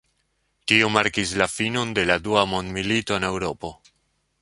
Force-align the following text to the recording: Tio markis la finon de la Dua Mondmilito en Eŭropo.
Tio 0.71 0.87
markis 0.95 1.35
la 1.43 1.47
finon 1.57 1.93
de 1.99 2.07
la 2.13 2.17
Dua 2.29 2.47
Mondmilito 2.55 3.21
en 3.23 3.33
Eŭropo. 3.33 3.77